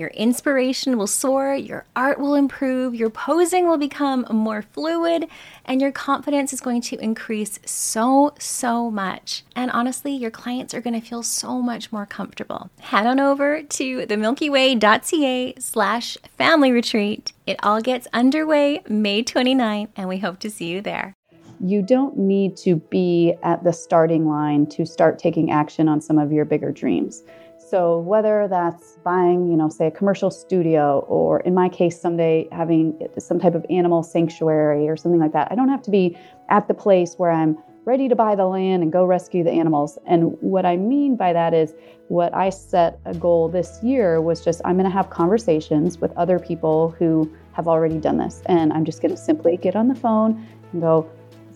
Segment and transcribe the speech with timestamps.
[0.00, 5.28] Your inspiration will soar, your art will improve, your posing will become more fluid,
[5.66, 9.44] and your confidence is going to increase so, so much.
[9.54, 12.70] And honestly, your clients are going to feel so much more comfortable.
[12.80, 17.34] Head on over to themilkyway.ca slash family retreat.
[17.46, 21.14] It all gets underway May 29th, and we hope to see you there
[21.62, 26.18] you don't need to be at the starting line to start taking action on some
[26.18, 27.22] of your bigger dreams.
[27.70, 32.48] So whether that's buying, you know, say a commercial studio, or in my case, someday
[32.50, 36.18] having some type of animal sanctuary or something like that, I don't have to be
[36.48, 39.98] at the place where I'm ready to buy the land and go rescue the animals.
[40.04, 41.72] And what I mean by that is
[42.08, 46.10] what I set a goal this year was just I'm going to have conversations with
[46.16, 48.42] other people who have already done this.
[48.46, 51.08] And I'm just going to simply get on the phone and go,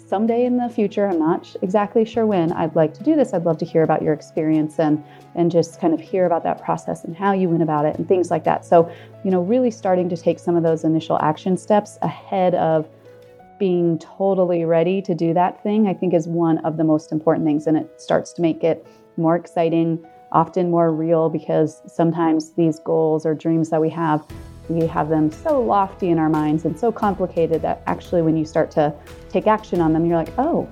[0.06, 3.32] someday in the future, I'm not exactly sure when, I'd like to do this.
[3.32, 5.02] I'd love to hear about your experience and
[5.34, 8.06] and just kind of hear about that process and how you went about it and
[8.06, 8.64] things like that.
[8.64, 8.90] So,
[9.24, 12.88] you know, really starting to take some of those initial action steps ahead of
[13.58, 17.46] being totally ready to do that thing, I think is one of the most important
[17.46, 22.78] things and it starts to make it more exciting, often more real because sometimes these
[22.80, 24.24] goals or dreams that we have
[24.68, 28.44] we have them so lofty in our minds and so complicated that actually, when you
[28.44, 28.94] start to
[29.28, 30.68] take action on them, you're like, oh,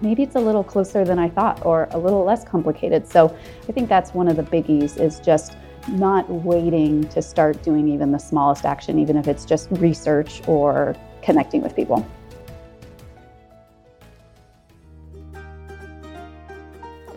[0.00, 3.06] maybe it's a little closer than I thought or a little less complicated.
[3.06, 3.36] So
[3.68, 5.56] I think that's one of the biggies is just
[5.88, 10.96] not waiting to start doing even the smallest action, even if it's just research or
[11.22, 12.06] connecting with people.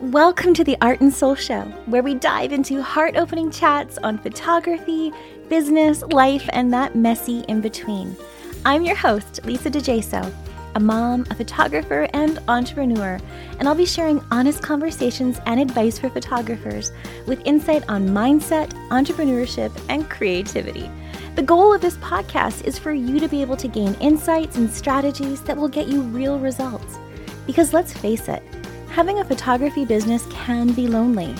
[0.02, 4.18] Welcome to the Art and Soul Show, where we dive into heart opening chats on
[4.18, 5.12] photography,
[5.48, 8.16] business, life, and that messy in between.
[8.64, 10.32] I'm your host, Lisa DeJaso,
[10.74, 13.18] a mom, a photographer, and entrepreneur,
[13.58, 16.92] and I'll be sharing honest conversations and advice for photographers
[17.26, 20.90] with insight on mindset, entrepreneurship, and creativity.
[21.36, 24.70] The goal of this podcast is for you to be able to gain insights and
[24.70, 26.98] strategies that will get you real results.
[27.46, 28.42] Because let's face it,
[28.88, 31.34] having a photography business can be lonely,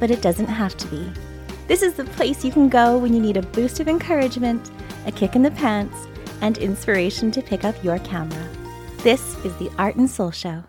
[0.00, 1.10] but it doesn't have to be.
[1.66, 4.70] This is the place you can go when you need a boost of encouragement,
[5.06, 5.96] a kick in the pants,
[6.42, 8.48] and inspiration to pick up your camera.
[8.98, 10.64] This is the Art and Soul Show.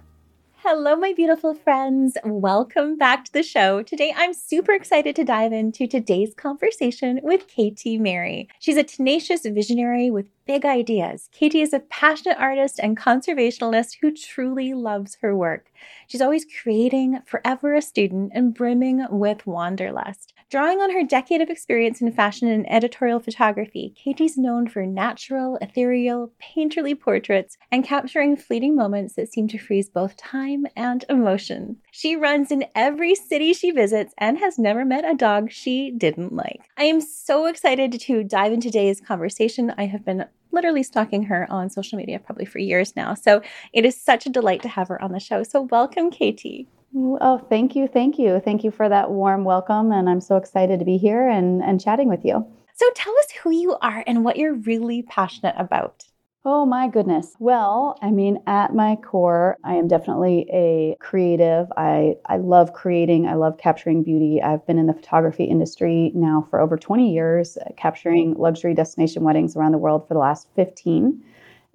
[0.60, 2.18] Hello, my beautiful friends.
[2.24, 3.84] Welcome back to the show.
[3.84, 8.48] Today, I'm super excited to dive into today's conversation with KT Merry.
[8.60, 11.30] She's a tenacious visionary with big ideas.
[11.34, 15.68] KT is a passionate artist and conservationalist who truly loves her work.
[16.08, 20.34] She's always creating, forever a student, and brimming with wanderlust.
[20.52, 25.58] Drawing on her decade of experience in fashion and editorial photography, KT's known for natural,
[25.60, 31.78] ethereal, painterly portraits and capturing fleeting moments that seem to freeze both time and emotion.
[31.92, 36.36] She runs in every city she visits and has never met a dog she didn't
[36.36, 36.62] like.
[36.78, 39.74] I am so excited to dive into today's conversation.
[39.80, 43.16] I have been literally stalking her on social media probably for years now.
[43.16, 43.42] So
[43.74, 45.42] it is such a delight to have her on the show.
[45.42, 46.68] So welcome, KT.
[46.94, 47.88] Oh, thank you.
[47.88, 48.40] Thank you.
[48.40, 49.92] Thank you for that warm welcome.
[49.92, 52.46] And I'm so excited to be here and, and chatting with you.
[52.76, 56.04] So tell us who you are and what you're really passionate about.
[56.48, 57.36] Oh my goodness.
[57.40, 61.68] Well, I mean, at my core, I am definitely a creative.
[61.76, 64.44] I, I love creating, I love capturing beauty.
[64.44, 69.56] I've been in the photography industry now for over 20 years, capturing luxury destination weddings
[69.56, 71.24] around the world for the last 15.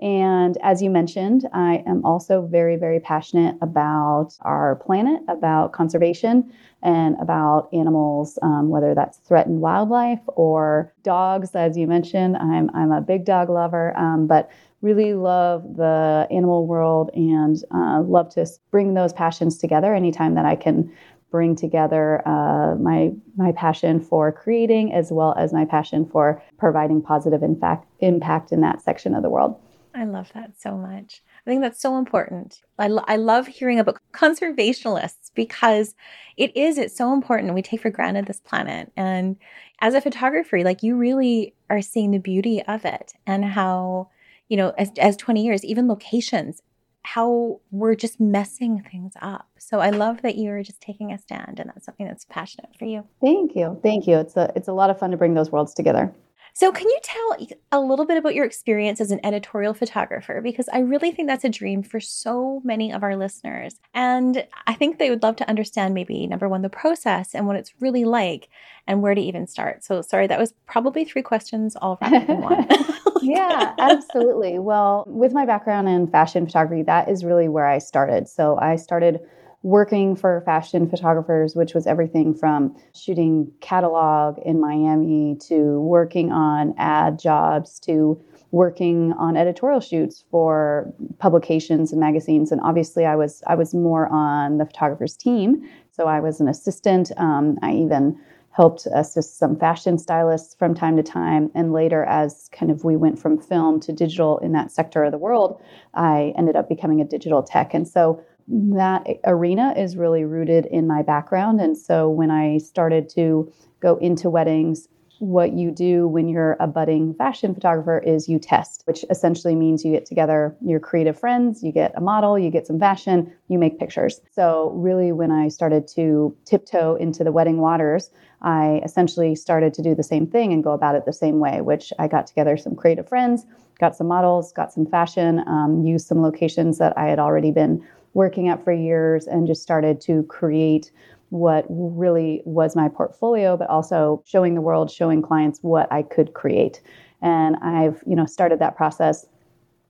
[0.00, 6.50] And as you mentioned, I am also very, very passionate about our planet, about conservation,
[6.82, 12.36] and about animals, um, whether that's threatened wildlife or dogs, as you mentioned.
[12.38, 14.50] I'm, I'm a big dog lover, um, but
[14.80, 20.46] really love the animal world and uh, love to bring those passions together anytime that
[20.46, 20.90] I can
[21.30, 27.00] bring together uh, my my passion for creating as well as my passion for providing
[27.00, 29.60] positive impact impact in that section of the world.
[29.94, 31.22] I love that so much.
[31.46, 32.60] I think that's so important.
[32.78, 35.94] I, lo- I love hearing about conservationists because
[36.36, 37.54] it is, it's so important.
[37.54, 38.92] We take for granted this planet.
[38.96, 39.36] And
[39.80, 44.10] as a photographer, like you really are seeing the beauty of it and how,
[44.48, 46.62] you know, as, as 20 years, even locations,
[47.02, 49.48] how we're just messing things up.
[49.58, 52.84] So I love that you're just taking a stand and that's something that's passionate for
[52.84, 53.04] you.
[53.20, 53.80] Thank you.
[53.82, 54.18] Thank you.
[54.18, 56.14] It's a, it's a lot of fun to bring those worlds together.
[56.52, 60.40] So, can you tell a little bit about your experience as an editorial photographer?
[60.42, 63.76] Because I really think that's a dream for so many of our listeners.
[63.94, 67.56] And I think they would love to understand maybe number one, the process and what
[67.56, 68.48] it's really like
[68.86, 69.84] and where to even start.
[69.84, 72.66] So, sorry, that was probably three questions all wrapped in one.
[73.22, 74.58] yeah, absolutely.
[74.58, 78.28] Well, with my background in fashion photography, that is really where I started.
[78.28, 79.20] So, I started
[79.62, 86.74] working for fashion photographers, which was everything from shooting catalog in Miami to working on
[86.78, 88.20] ad jobs to
[88.52, 92.50] working on editorial shoots for publications and magazines.
[92.50, 96.48] And obviously, I was I was more on the photographer's team, so I was an
[96.48, 97.12] assistant.
[97.16, 98.18] Um, I even
[98.52, 101.50] helped assist some fashion stylists from time to time.
[101.54, 105.12] And later, as kind of we went from film to digital in that sector of
[105.12, 105.62] the world,
[105.94, 107.74] I ended up becoming a digital tech.
[107.74, 111.60] And so that arena is really rooted in my background.
[111.60, 113.50] And so when I started to
[113.80, 114.88] go into weddings,
[115.20, 119.84] what you do when you're a budding fashion photographer is you test, which essentially means
[119.84, 123.58] you get together your creative friends, you get a model, you get some fashion, you
[123.58, 124.22] make pictures.
[124.32, 128.10] So, really, when I started to tiptoe into the wedding waters,
[128.40, 131.60] I essentially started to do the same thing and go about it the same way,
[131.60, 133.44] which I got together some creative friends,
[133.78, 137.86] got some models, got some fashion, um, used some locations that I had already been
[138.14, 140.90] working at for years and just started to create
[141.30, 146.34] what really was my portfolio, but also showing the world, showing clients what I could
[146.34, 146.80] create.
[147.22, 149.26] And I've, you know, started that process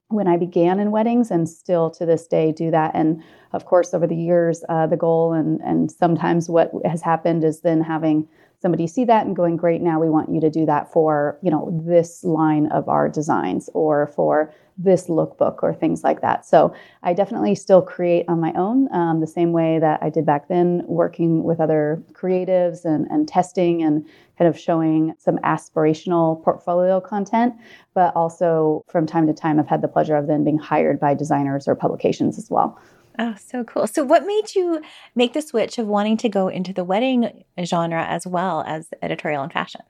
[0.09, 2.91] when I began in weddings and still to this day do that.
[2.93, 3.23] And
[3.53, 7.61] of course, over the years, uh, the goal and, and sometimes what has happened is
[7.61, 8.27] then having
[8.61, 11.49] somebody see that and going great now we want you to do that for you
[11.49, 16.73] know this line of our designs or for this lookbook or things like that so
[17.03, 20.47] i definitely still create on my own um, the same way that i did back
[20.47, 24.05] then working with other creatives and, and testing and
[24.37, 27.53] kind of showing some aspirational portfolio content
[27.93, 31.13] but also from time to time i've had the pleasure of then being hired by
[31.13, 32.79] designers or publications as well
[33.19, 33.87] Oh, so cool.
[33.87, 34.81] So, what made you
[35.15, 39.43] make the switch of wanting to go into the wedding genre as well as editorial
[39.43, 39.81] and fashion?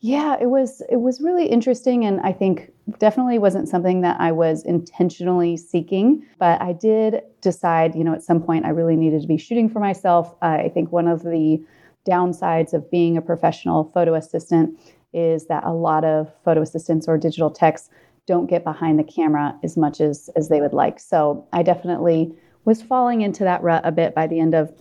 [0.00, 4.30] Yeah, it was it was really interesting and I think definitely wasn't something that I
[4.30, 9.22] was intentionally seeking, but I did decide, you know, at some point I really needed
[9.22, 10.34] to be shooting for myself.
[10.42, 11.64] I think one of the
[12.08, 14.78] downsides of being a professional photo assistant
[15.12, 17.88] is that a lot of photo assistants or digital techs
[18.26, 21.00] don't get behind the camera as much as as they would like.
[21.00, 22.32] So, I definitely
[22.66, 24.72] was falling into that rut a bit by the end of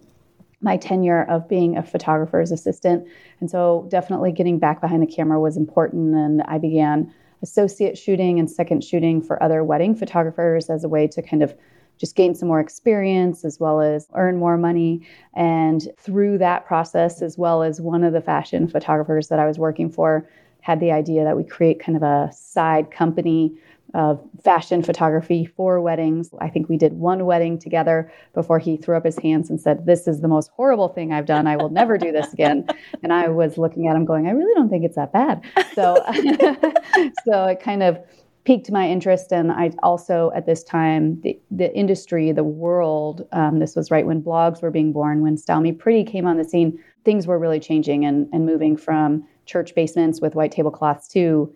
[0.66, 3.08] my tenure of being a photographer's assistant.
[3.40, 6.16] And so definitely getting back behind the camera was important.
[6.16, 7.14] And I began
[7.44, 11.56] associate shooting and second shooting for other wedding photographers as a way to kind of
[11.98, 15.08] just gain some more experience as well as earn more money.
[15.36, 19.60] And through that process, as well as one of the fashion photographers that I was
[19.60, 20.28] working for,
[20.62, 23.56] had the idea that we create kind of a side company
[23.94, 26.30] of fashion photography for weddings.
[26.40, 29.86] I think we did one wedding together before he threw up his hands and said,
[29.86, 31.48] This is the most horrible thing I've done.
[31.48, 32.68] I will never do this again.
[33.04, 35.44] And I was looking at him going, I really don't think it's that bad.
[35.74, 35.96] So,
[37.26, 38.00] so it kind of
[38.46, 39.32] piqued my interest.
[39.32, 44.06] And I also, at this time, the, the industry, the world, um, this was right
[44.06, 47.38] when blogs were being born, when Style Me Pretty came on the scene, things were
[47.38, 51.54] really changing and, and moving from church basements with white tablecloths to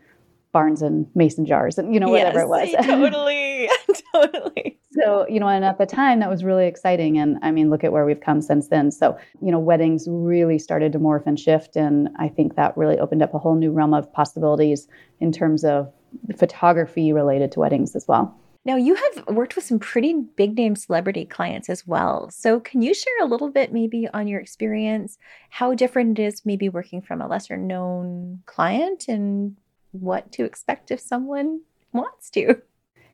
[0.52, 2.86] barns and mason jars and you know whatever yes, it was.
[2.86, 3.70] totally
[4.14, 4.80] totally.
[4.92, 7.84] So you know and at the time that was really exciting and i mean look
[7.84, 8.92] at where we've come since then.
[8.92, 12.98] So you know weddings really started to morph and shift and i think that really
[12.98, 14.88] opened up a whole new realm of possibilities
[15.20, 15.92] in terms of
[16.38, 18.36] photography related to weddings as well.
[18.66, 22.30] Now, you have worked with some pretty big name celebrity clients as well.
[22.30, 25.18] So, can you share a little bit maybe on your experience,
[25.50, 29.56] how different it is maybe working from a lesser known client and
[29.92, 31.62] what to expect if someone
[31.94, 32.62] wants to.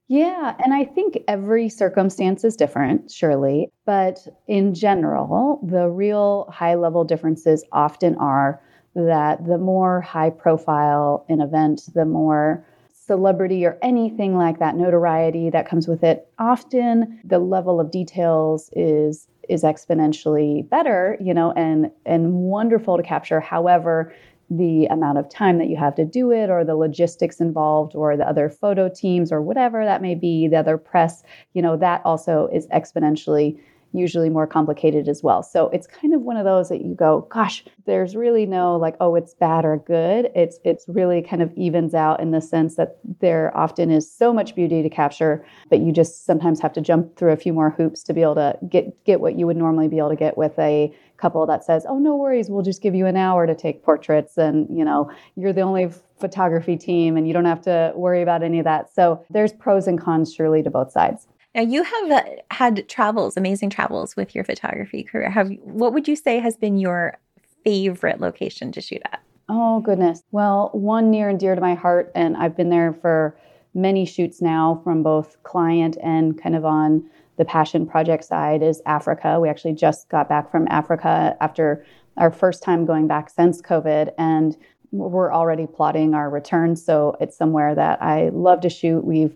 [0.08, 3.72] Yeah, and I think every circumstance is different, surely.
[3.86, 8.62] But in general, the real high level differences often are
[8.94, 12.66] that the more high profile an event, the more
[13.06, 18.72] celebrity or anything like that notoriety that comes with it often the level of details
[18.76, 24.12] is is exponentially better you know and and wonderful to capture however
[24.50, 28.16] the amount of time that you have to do it or the logistics involved or
[28.16, 31.24] the other photo teams or whatever that may be the other press
[31.54, 33.60] you know that also is exponentially
[33.98, 35.44] usually more complicated as well.
[35.44, 38.96] So it's kind of one of those that you go, gosh, there's really no like,
[39.00, 40.32] oh, it's bad or good.
[40.36, 44.34] It's it's really kind of evens out in the sense that there often is so
[44.34, 47.70] much beauty to capture, but you just sometimes have to jump through a few more
[47.70, 50.38] hoops to be able to get get what you would normally be able to get
[50.38, 53.56] with a couple that says, "Oh, no worries, we'll just give you an hour to
[53.56, 57.94] take portraits and, you know, you're the only photography team and you don't have to
[57.96, 61.28] worry about any of that." So, there's pros and cons surely to both sides.
[61.56, 65.30] Now you have uh, had travels, amazing travels with your photography career.
[65.30, 67.18] Have what would you say has been your
[67.64, 69.22] favorite location to shoot at?
[69.48, 70.22] Oh goodness.
[70.32, 73.38] Well, one near and dear to my heart and I've been there for
[73.74, 78.82] many shoots now from both client and kind of on the passion project side is
[78.86, 79.40] Africa.
[79.40, 81.86] We actually just got back from Africa after
[82.18, 84.58] our first time going back since COVID and
[84.92, 86.76] we're already plotting our return.
[86.76, 89.04] So it's somewhere that I love to shoot.
[89.04, 89.36] We've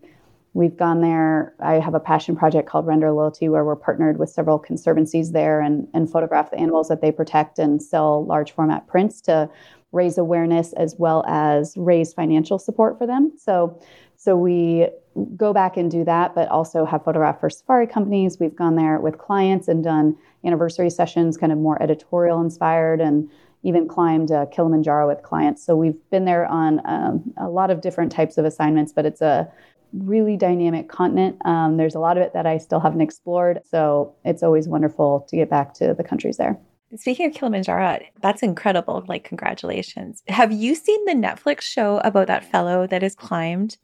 [0.54, 1.54] We've gone there.
[1.60, 5.62] I have a passion project called Render Loyalty where we're partnered with several conservancies there
[5.62, 9.50] and, and photograph the animals that they protect and sell large format prints to
[9.92, 13.32] raise awareness as well as raise financial support for them.
[13.38, 13.80] So,
[14.16, 14.88] so we
[15.36, 18.40] go back and do that, but also have photographed for safari companies.
[18.40, 23.30] We've gone there with clients and done anniversary sessions, kind of more editorial inspired, and
[23.64, 25.66] even climbed uh, Kilimanjaro with clients.
[25.66, 29.22] So we've been there on um, a lot of different types of assignments, but it's
[29.22, 29.52] a
[29.94, 31.38] really dynamic continent.
[31.46, 33.62] Um, there's a lot of it that I still haven't explored.
[33.70, 36.60] So it's always wonderful to get back to the countries there.
[36.96, 39.04] Speaking of Kilimanjaro, that's incredible.
[39.08, 40.24] Like, congratulations.
[40.28, 43.78] Have you seen the Netflix show about that fellow that has climbed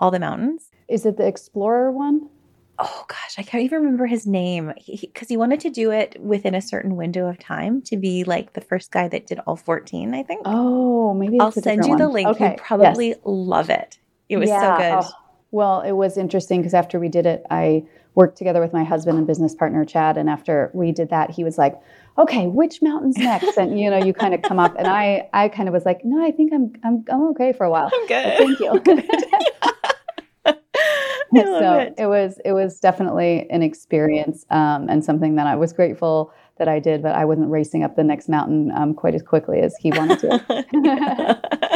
[0.00, 0.70] all the mountains?
[0.88, 2.30] Is it the Explorer one?
[2.78, 6.20] Oh gosh, I can't even remember his name because he, he, wanted to do it
[6.20, 9.56] within a certain window of time to be like the first guy that did all
[9.56, 10.42] 14, I think.
[10.44, 11.98] Oh, maybe I'll send you one.
[11.98, 12.28] the link.
[12.28, 12.50] Okay.
[12.50, 13.18] You probably yes.
[13.24, 13.98] love it.
[14.28, 14.60] It was yeah.
[14.60, 15.10] so good.
[15.10, 15.25] Oh
[15.56, 17.84] well, it was interesting because after we did it, I
[18.14, 21.44] worked together with my husband and business partner Chad, and after we did that, he
[21.44, 21.80] was like,
[22.18, 25.48] "Okay, which mountain's next?" And you know, you kind of come up, and I, I
[25.48, 28.06] kind of was like, "No, I think I'm, I'm, I'm okay for a while." I'm
[28.06, 28.36] good.
[28.36, 28.82] thank you.
[31.34, 31.94] so it.
[31.96, 32.06] it.
[32.06, 36.78] was, it was definitely an experience um, and something that I was grateful that I
[36.80, 39.90] did, but I wasn't racing up the next mountain um, quite as quickly as he
[39.90, 41.75] wanted to.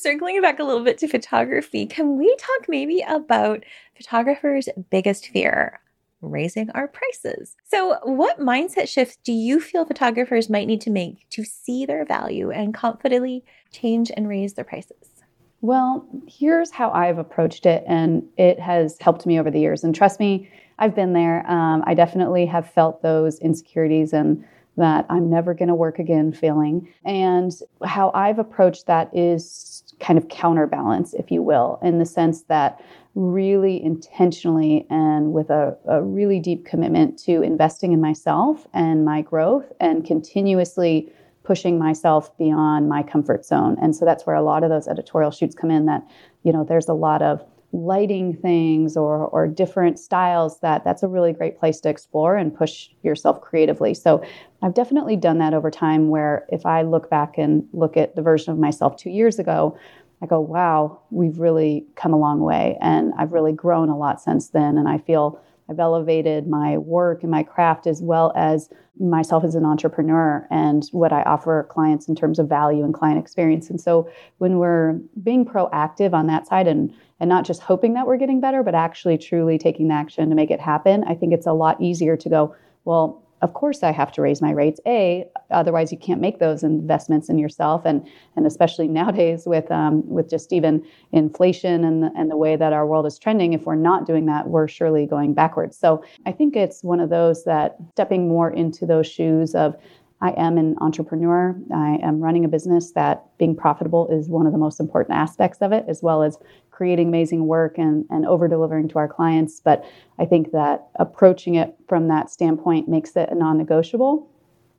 [0.00, 3.64] Circling back a little bit to photography, can we talk maybe about
[3.96, 5.80] photographers' biggest fear?
[6.20, 7.56] Raising our prices.
[7.66, 12.04] So, what mindset shifts do you feel photographers might need to make to see their
[12.04, 15.22] value and confidently change and raise their prices?
[15.60, 19.84] Well, here's how I've approached it, and it has helped me over the years.
[19.84, 21.48] And trust me, I've been there.
[21.50, 24.44] Um, I definitely have felt those insecurities and
[24.78, 26.88] that I'm never going to work again feeling.
[27.04, 27.52] And
[27.84, 32.80] how I've approached that is kind of counterbalance, if you will, in the sense that
[33.14, 39.22] really intentionally and with a, a really deep commitment to investing in myself and my
[39.22, 41.12] growth and continuously
[41.42, 43.76] pushing myself beyond my comfort zone.
[43.80, 46.06] And so that's where a lot of those editorial shoots come in that,
[46.42, 51.08] you know, there's a lot of lighting things or or different styles that that's a
[51.08, 53.92] really great place to explore and push yourself creatively.
[53.92, 54.22] So
[54.62, 58.22] i've definitely done that over time where if i look back and look at the
[58.22, 59.78] version of myself two years ago
[60.22, 62.76] i go wow we've really come a long way.
[62.80, 67.22] And i've really grown a lot since then and i feel I've elevated my work
[67.22, 72.08] and my craft as well as myself as an entrepreneur and what I offer clients
[72.08, 73.70] in terms of value and client experience.
[73.70, 78.06] And so when we're being proactive on that side and and not just hoping that
[78.06, 81.32] we're getting better, but actually truly taking the action to make it happen, I think
[81.32, 84.80] it's a lot easier to go, well, of course I have to raise my rates.
[84.86, 90.08] A, otherwise you can't make those investments in yourself, and and especially nowadays with um,
[90.08, 93.52] with just even inflation and the, and the way that our world is trending.
[93.52, 95.76] If we're not doing that, we're surely going backwards.
[95.76, 99.76] So I think it's one of those that stepping more into those shoes of
[100.20, 101.56] I am an entrepreneur.
[101.72, 105.58] I am running a business that being profitable is one of the most important aspects
[105.60, 106.38] of it, as well as
[106.70, 109.60] creating amazing work and, and over delivering to our clients.
[109.60, 109.84] But
[110.18, 114.28] I think that approaching it from that standpoint makes it a non negotiable,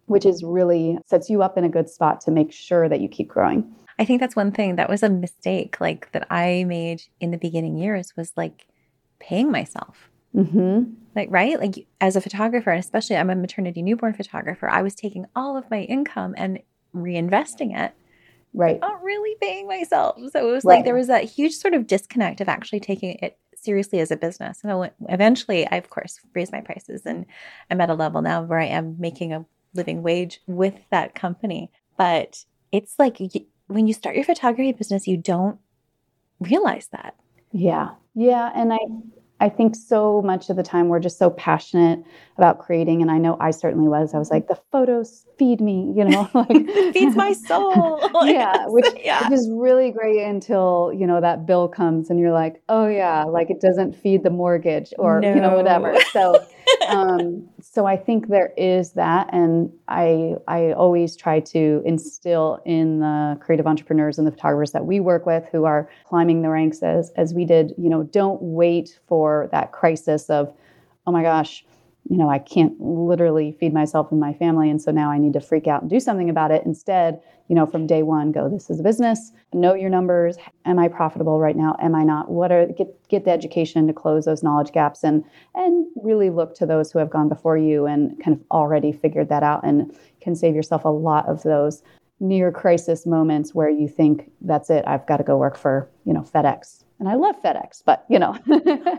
[0.08, 3.08] which is really sets you up in a good spot to make sure that you
[3.08, 3.74] keep growing.
[3.98, 7.38] I think that's one thing that was a mistake like that I made in the
[7.38, 8.66] beginning years was like
[9.20, 10.09] paying myself.
[10.36, 10.94] Mm-hmm.
[11.16, 11.60] Like, right?
[11.60, 15.58] Like, as a photographer, and especially I'm a maternity newborn photographer, I was taking all
[15.58, 16.60] of my income and
[16.96, 17.94] reinvesting it.
[18.54, 18.80] Right.
[18.80, 20.18] Not really paying myself.
[20.32, 20.76] So it was Right.
[20.78, 24.16] like there was that huge sort of disconnect of actually taking it seriously as a
[24.18, 24.60] business.
[24.64, 27.26] And I went- eventually, I, of course, raised my prices and
[27.70, 29.46] I'm at a level now where I am making a
[29.76, 31.70] living wage with that company.
[31.98, 35.60] But it's like y- when you start your photography business, you don't
[36.40, 37.16] realize that.
[37.52, 37.90] Yeah.
[38.16, 38.52] Yeah.
[38.56, 38.80] And I
[39.42, 42.04] I think so much of the time we're just so passionate
[42.38, 43.02] about creating.
[43.02, 44.14] And I know I certainly was.
[44.14, 46.50] I was like, the photos feed me, you know, like
[46.94, 48.00] feeds my soul.
[48.30, 49.24] Yeah, which, yeah.
[49.24, 53.24] which is really great until you know that bill comes and you're like, oh yeah,
[53.24, 55.96] like it doesn't feed the mortgage or you know whatever.
[56.12, 56.46] So,
[56.88, 63.00] um, so I think there is that, and I I always try to instill in
[63.00, 66.82] the creative entrepreneurs and the photographers that we work with who are climbing the ranks
[66.82, 67.74] as as we did.
[67.78, 70.54] You know, don't wait for that crisis of,
[71.06, 71.66] oh my gosh,
[72.10, 74.70] you know, I can't literally feed myself and my family.
[74.70, 76.66] And so now I need to freak out and do something about it.
[76.66, 80.38] Instead, you know, from day one, go, this is a business, know your numbers.
[80.66, 81.76] Am I profitable right now?
[81.80, 82.32] Am I not?
[82.32, 85.24] What are get get the education to close those knowledge gaps and
[85.54, 89.30] and really look to those who have gone before you and kind of already figured
[89.30, 91.84] that out and can save yourself a lot of those
[92.20, 96.14] near crisis moments where you think that's it, I've got to go work for, you
[96.14, 96.84] know, FedEx.
[97.00, 98.38] And I love FedEx, but you know.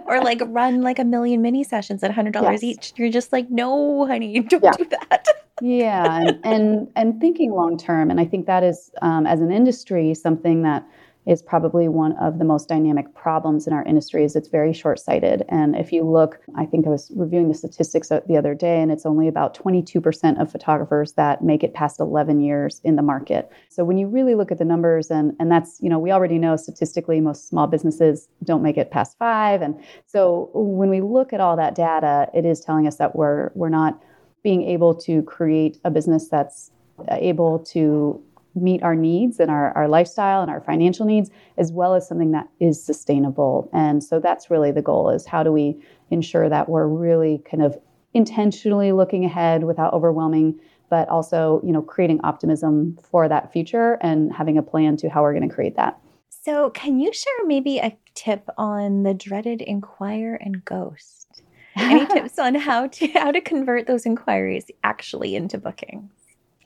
[0.07, 2.64] or like run like a million mini sessions at hundred dollars Yes.
[2.64, 2.92] each.
[2.97, 4.71] You're just like, no, honey, don't Yeah.
[4.76, 5.26] do that.
[5.62, 9.52] yeah and, and and thinking long term and i think that is um, as an
[9.52, 10.83] industry something that
[11.26, 15.44] is probably one of the most dynamic problems in our industry is it's very short-sighted.
[15.48, 18.90] And if you look i think i was reviewing the statistics the other day and
[18.90, 23.50] it's only about 22% of photographers that make it past 11 years in the market.
[23.68, 26.38] So when you really look at the numbers and and that's you know we already
[26.38, 29.62] know statistically most small businesses don't make it past five.
[29.62, 33.50] And so when we look at all that data it is telling us that we're
[33.54, 34.02] we're not
[34.42, 36.70] being able to create a business that's
[37.08, 38.22] able to
[38.54, 42.33] meet our needs and our, our lifestyle and our financial needs as well as something
[42.33, 45.76] that is sustainable and so that's really the goal is how do we
[46.10, 47.78] ensure that we're really kind of
[48.15, 50.58] intentionally looking ahead without overwhelming
[50.89, 55.23] but also you know creating optimism for that future and having a plan to how
[55.23, 55.99] we're going to create that
[56.43, 61.43] So, can you share maybe a tip on the dreaded inquire and ghost?
[61.76, 66.10] Any tips on how to how to convert those inquiries actually into bookings?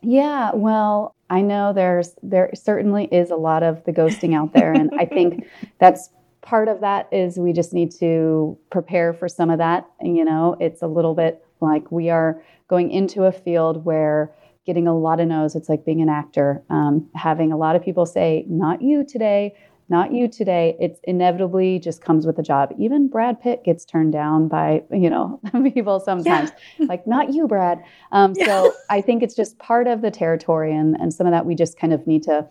[0.04, 4.72] Yeah, well, I know there's there certainly is a lot of the ghosting out there
[4.72, 5.46] and I think
[5.78, 6.10] that's
[6.42, 9.88] part of that is we just need to prepare for some of that.
[10.02, 14.30] You know, it's a little bit like we are going into a field where
[14.66, 17.82] getting a lot of no's, it's like being an actor, um, having a lot of
[17.82, 19.54] people say, not you today,
[19.88, 20.76] not you today.
[20.80, 22.74] It's inevitably just comes with the job.
[22.78, 25.40] Even Brad Pitt gets turned down by, you know,
[25.74, 26.50] people sometimes.
[26.78, 27.82] Like, not you, Brad.
[28.12, 28.46] Um, Yeah.
[28.46, 31.54] So I think it's just part of the territory, and, and some of that we
[31.54, 32.46] just kind of need to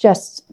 [0.00, 0.44] just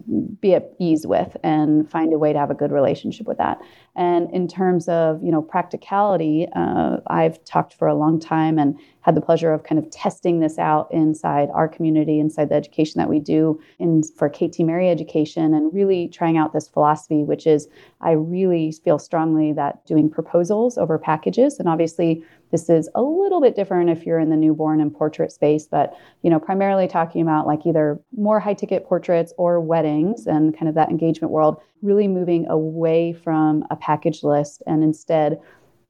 [0.41, 3.57] be at ease with and find a way to have a good relationship with that.
[3.95, 8.77] And in terms of you know practicality, uh, I've talked for a long time and
[9.01, 12.99] had the pleasure of kind of testing this out inside our community, inside the education
[12.99, 17.47] that we do in for KT Merry education, and really trying out this philosophy, which
[17.47, 17.69] is
[18.01, 23.41] I really feel strongly that doing proposals over packages, and obviously this is a little
[23.41, 27.21] bit different if you're in the newborn and portrait space, but you know, primarily talking
[27.21, 31.61] about like either more high ticket portraits or weddings and kind of that engagement world,
[31.81, 35.39] really moving away from a package list and instead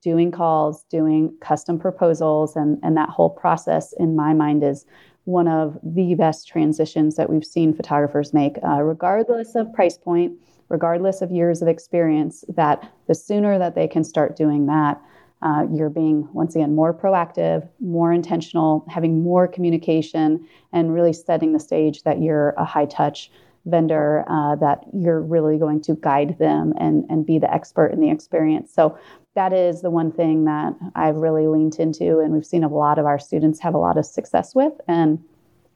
[0.01, 4.85] doing calls, doing custom proposals, and, and that whole process, in my mind, is
[5.25, 10.31] one of the best transitions that we've seen photographers make, uh, regardless of price point,
[10.69, 12.45] regardless of years of experience.
[12.47, 15.01] That the sooner that they can start doing that,
[15.41, 21.53] uh, you're being once again more proactive, more intentional, having more communication, and really setting
[21.53, 23.31] the stage that you're a high touch
[23.65, 27.99] vendor, uh, that you're really going to guide them and, and be the expert in
[27.99, 28.73] the experience.
[28.73, 28.97] So
[29.35, 32.97] that is the one thing that I've really leaned into, and we've seen a lot
[32.97, 34.73] of our students have a lot of success with.
[34.87, 35.23] And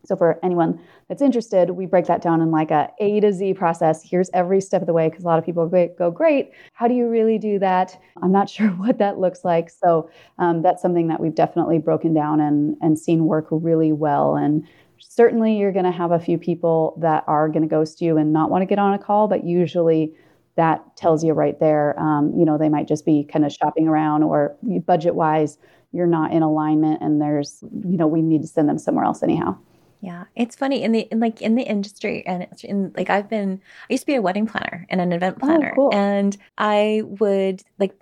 [0.05, 3.53] so for anyone that's interested, we break that down in like a A to Z
[3.53, 4.01] process.
[4.03, 6.51] Here's every step of the way because a lot of people go, great.
[6.73, 7.99] How do you really do that?
[8.21, 9.69] I'm not sure what that looks like.
[9.69, 10.09] So
[10.39, 14.35] um, that's something that we've definitely broken down and and seen work really well.
[14.35, 14.67] And
[14.99, 18.31] certainly you're going to have a few people that are going to ghost you and
[18.31, 20.13] not want to get on a call, but usually
[20.55, 21.99] that tells you right there.
[21.99, 25.57] Um, you know, they might just be kind of shopping around or budget wise,
[25.91, 29.23] you're not in alignment, and there's you know we need to send them somewhere else
[29.23, 29.57] anyhow.
[30.01, 33.29] Yeah, it's funny in the in like in the industry and it's in like I've
[33.29, 35.89] been I used to be a wedding planner and an event planner, oh, cool.
[35.93, 37.95] and I would like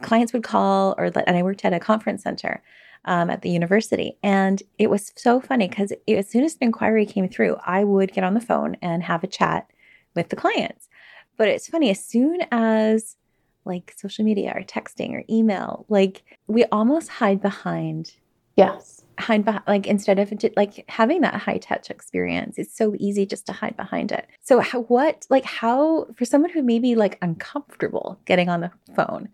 [0.00, 2.62] clients would call or and I worked at a conference center
[3.04, 7.04] um, at the university, and it was so funny because as soon as an inquiry
[7.04, 9.68] came through, I would get on the phone and have a chat
[10.14, 10.88] with the clients.
[11.36, 13.16] But it's funny as soon as
[13.64, 18.12] like social media or texting or email, like we almost hide behind
[18.56, 23.26] yes hide behind like instead of like having that high touch experience it's so easy
[23.26, 24.26] just to hide behind it.
[24.42, 28.70] So how, what like how for someone who may be like uncomfortable getting on the
[28.94, 29.28] phone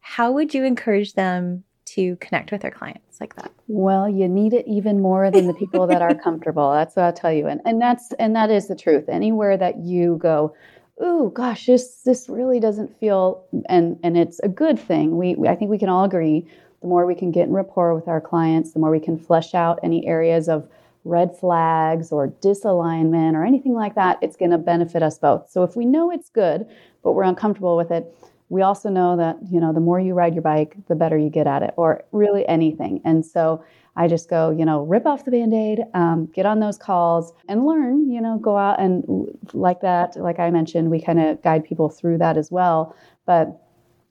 [0.00, 3.50] how would you encourage them to connect with their clients like that?
[3.66, 7.12] Well you need it even more than the people that are comfortable that's what i'll
[7.12, 9.08] tell you and and that's and that is the truth.
[9.08, 10.54] Anywhere that you go
[11.00, 15.48] oh gosh this this really doesn't feel and and it's a good thing we, we
[15.48, 16.46] i think we can all agree
[16.80, 19.54] the more we can get in rapport with our clients, the more we can flesh
[19.54, 20.68] out any areas of
[21.04, 25.50] red flags or disalignment or anything like that, it's going to benefit us both.
[25.50, 26.66] So if we know it's good,
[27.02, 28.14] but we're uncomfortable with it,
[28.50, 31.28] we also know that, you know, the more you ride your bike, the better you
[31.28, 33.00] get at it, or really anything.
[33.04, 33.62] And so
[33.96, 37.32] I just go, you know, rip off the band aid, um, get on those calls
[37.48, 39.04] and learn, you know, go out and
[39.52, 42.94] like that, like I mentioned, we kind of guide people through that as well.
[43.26, 43.60] But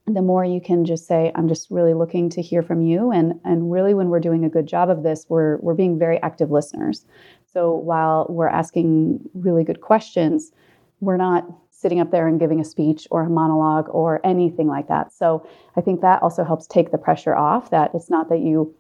[0.08, 3.12] the more you can just say i'm just really looking to hear from you.
[3.12, 6.22] And and really when we're doing a good job of this we're we're being very
[6.22, 7.06] active listeners.
[7.46, 10.52] So while we're asking really good questions
[11.00, 14.88] we're not sitting up there and giving a speech or a monologue or anything like
[14.88, 15.12] that.
[15.12, 18.74] So i think that also helps take the pressure off that it's not that you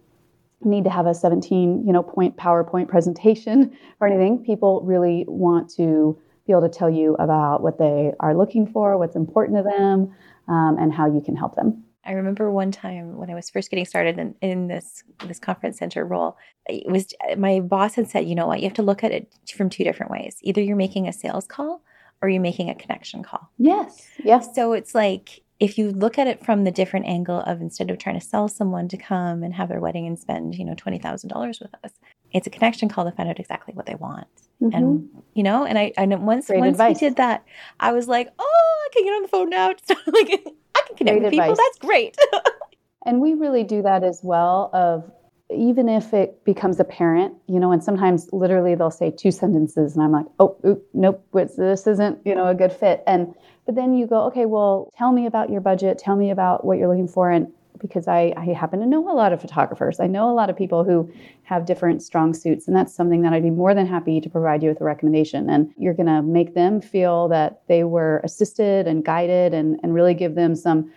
[0.63, 4.43] need to have a 17 you know point powerpoint presentation or anything.
[4.43, 8.97] People really want to be able to tell you about what they are looking for
[8.97, 10.15] what's important to them
[10.47, 11.83] um, and how you can help them.
[12.05, 15.77] I remember one time when I was first getting started in, in this this conference
[15.77, 19.03] center role, it was my boss had said, you know what, you have to look
[19.03, 20.37] at it from two different ways.
[20.41, 21.83] Either you're making a sales call
[22.21, 23.49] or you're making a connection call.
[23.57, 24.07] Yes.
[24.23, 24.55] Yes.
[24.55, 27.97] So it's like if you look at it from the different angle of instead of
[27.97, 30.99] trying to sell someone to come and have their wedding and spend, you know, twenty
[30.99, 31.91] thousand dollars with us,
[32.31, 34.27] it's a connection call to find out exactly what they want.
[34.61, 34.75] Mm-hmm.
[34.75, 36.95] And you know, and I and once Great once advice.
[36.95, 37.45] we did that,
[37.79, 39.67] I was like, oh, I can get on the phone now.
[40.07, 40.43] like
[40.75, 41.55] I can connect with people.
[41.55, 42.17] That's great.
[43.05, 44.71] and we really do that as well.
[44.73, 45.11] Of
[45.49, 50.03] even if it becomes apparent, you know, and sometimes literally they'll say two sentences, and
[50.03, 53.03] I'm like, oh, oop, nope, this isn't, you know, a good fit.
[53.07, 53.33] And
[53.65, 55.99] but then you go, okay, well, tell me about your budget.
[55.99, 59.13] Tell me about what you're looking for, and because I, I happen to know a
[59.13, 59.99] lot of photographers.
[59.99, 61.11] I know a lot of people who
[61.43, 64.63] have different strong suits, and that's something that I'd be more than happy to provide
[64.63, 65.49] you with a recommendation.
[65.49, 69.93] And you're going to make them feel that they were assisted and guided and, and
[69.93, 70.91] really give them some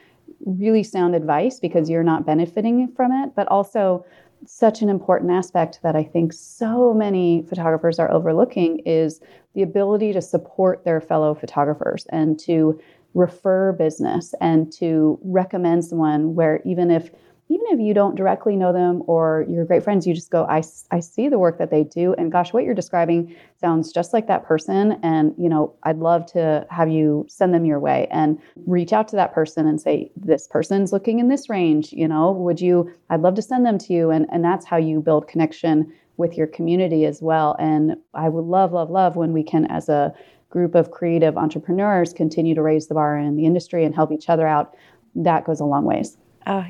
[0.47, 4.05] really sound advice because you're not benefiting from it, but also
[4.47, 9.21] such an important aspect that I think so many photographers are overlooking is
[9.55, 12.81] the ability to support their fellow photographers and to
[13.15, 17.11] refer business and to recommend someone where even if
[17.49, 20.63] even if you don't directly know them or you're great friends you just go I,
[20.93, 22.15] I see the work that they do.
[22.15, 25.01] And gosh what you're describing sounds just like that person.
[25.03, 29.09] And you know i'd love to have you send them your way and reach out
[29.09, 32.93] to that person and say this person's looking in this range you know would you
[33.11, 34.11] i'd love to send them to you.
[34.11, 37.57] And and that's how you build connection with your community as well.
[37.59, 40.15] And i would love love love when we can as a
[40.51, 44.29] group of creative entrepreneurs continue to raise the bar in the industry and help each
[44.29, 44.77] other out,
[45.15, 46.19] that goes a long ways.
[46.47, 46.65] Oh,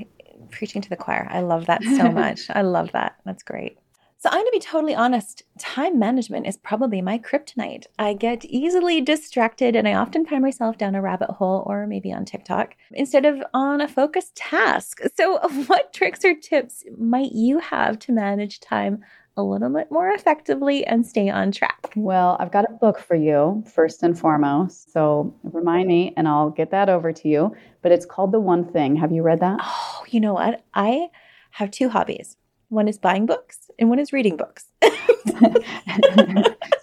[0.50, 1.26] preaching to the choir.
[1.30, 2.42] I love that so much.
[2.50, 3.16] I love that.
[3.24, 3.78] That's great.
[4.18, 5.44] So I'm going to be totally honest.
[5.58, 7.86] Time management is probably my kryptonite.
[7.98, 12.12] I get easily distracted and I often find myself down a rabbit hole or maybe
[12.12, 15.00] on TikTok instead of on a focused task.
[15.16, 15.38] So,
[15.68, 19.02] what tricks or tips might you have to manage time
[19.40, 21.92] a little bit more effectively and stay on track?
[21.96, 24.92] Well, I've got a book for you, first and foremost.
[24.92, 27.56] So remind me and I'll get that over to you.
[27.82, 28.96] But it's called The One Thing.
[28.96, 29.58] Have you read that?
[29.62, 30.62] Oh, you know what?
[30.74, 31.08] I
[31.52, 32.36] have two hobbies
[32.70, 34.66] one is buying books and one is reading books.
[34.82, 34.88] so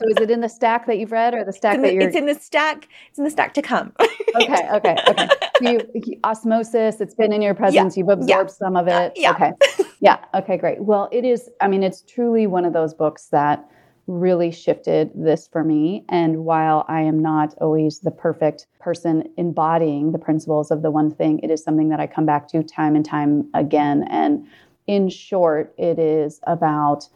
[0.10, 2.16] is it in the stack that you've read or the stack the, that you're it's
[2.16, 3.92] in the stack it's in the stack to come
[4.36, 5.28] okay okay okay
[5.62, 5.82] you,
[6.24, 8.02] osmosis it's been in your presence yeah.
[8.02, 8.56] you've absorbed yeah.
[8.56, 9.32] some of it yeah.
[9.32, 9.52] okay
[10.00, 10.18] yeah.
[10.34, 10.84] Okay great.
[10.84, 13.70] Well it is i mean it's truly one of those books that
[14.08, 16.06] really shifted this for me.
[16.10, 21.12] And while i am not always the perfect person embodying the principles of the one
[21.12, 24.06] thing it is something that i come back to time and time again.
[24.10, 24.48] And
[24.88, 27.10] in short, it is about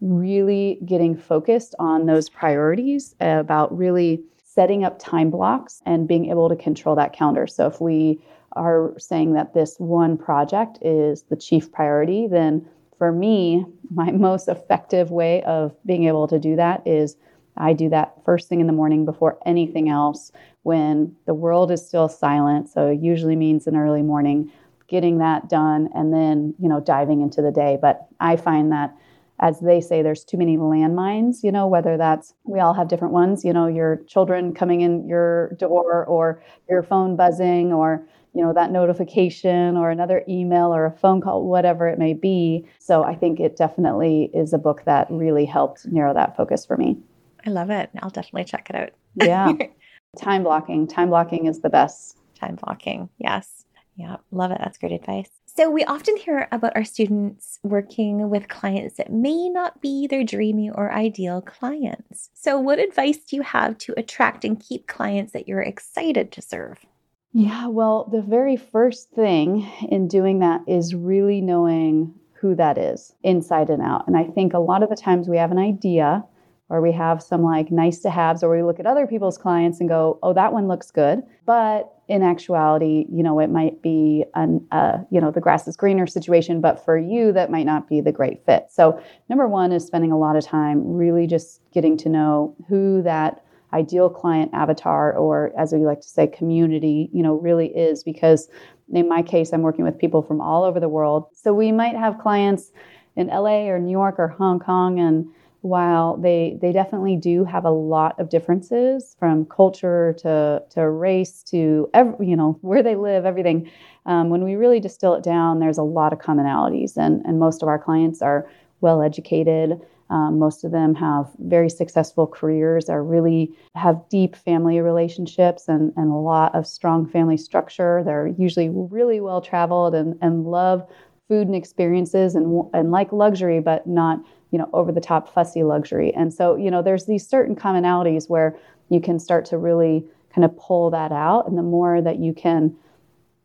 [0.00, 4.22] really getting focused on those priorities, about really
[4.56, 7.46] setting up time blocks and being able to control that calendar.
[7.46, 8.20] So if we
[8.52, 12.66] are saying that this one project is the chief priority, then
[12.98, 17.16] for me, my most effective way of being able to do that is
[17.58, 21.86] I do that first thing in the morning before anything else when the world is
[21.86, 22.68] still silent.
[22.68, 24.50] So it usually means an early morning,
[24.88, 27.78] getting that done and then, you know, diving into the day.
[27.80, 28.94] But I find that
[29.40, 33.12] as they say, there's too many landmines, you know, whether that's we all have different
[33.12, 38.42] ones, you know, your children coming in your door or your phone buzzing or, you
[38.42, 42.66] know, that notification or another email or a phone call, whatever it may be.
[42.78, 46.76] So I think it definitely is a book that really helped narrow that focus for
[46.76, 46.98] me.
[47.44, 47.90] I love it.
[48.00, 48.90] I'll definitely check it out.
[49.14, 49.52] yeah.
[50.18, 50.86] Time blocking.
[50.86, 52.16] Time blocking is the best.
[52.40, 53.10] Time blocking.
[53.18, 53.66] Yes.
[53.96, 54.16] Yeah.
[54.30, 54.58] Love it.
[54.62, 55.30] That's great advice.
[55.56, 60.22] So, we often hear about our students working with clients that may not be their
[60.22, 62.28] dreamy or ideal clients.
[62.34, 66.42] So, what advice do you have to attract and keep clients that you're excited to
[66.42, 66.84] serve?
[67.32, 73.14] Yeah, well, the very first thing in doing that is really knowing who that is
[73.22, 74.06] inside and out.
[74.06, 76.22] And I think a lot of the times we have an idea
[76.68, 79.80] or we have some like nice to haves, or we look at other people's clients
[79.80, 81.22] and go, oh, that one looks good.
[81.44, 85.76] But in actuality, you know, it might be an, uh, you know, the grass is
[85.76, 88.66] greener situation, but for you, that might not be the great fit.
[88.70, 93.02] So, number one is spending a lot of time really just getting to know who
[93.02, 98.04] that ideal client avatar, or as we like to say, community, you know, really is.
[98.04, 98.48] Because
[98.92, 101.26] in my case, I'm working with people from all over the world.
[101.32, 102.72] So, we might have clients
[103.16, 105.26] in LA or New York or Hong Kong and
[105.62, 111.42] while they they definitely do have a lot of differences from culture to to race
[111.44, 113.70] to every, you know where they live everything.
[114.06, 117.62] Um, when we really distill it down there's a lot of commonalities and and most
[117.62, 118.48] of our clients are
[118.80, 124.80] well educated um, most of them have very successful careers are really have deep family
[124.80, 128.02] relationships and, and a lot of strong family structure.
[128.04, 130.88] They're usually really well traveled and, and love
[131.28, 135.62] food and experiences and, and like luxury but not you know over the top fussy
[135.62, 138.56] luxury and so you know there's these certain commonalities where
[138.88, 140.04] you can start to really
[140.34, 142.76] kind of pull that out and the more that you can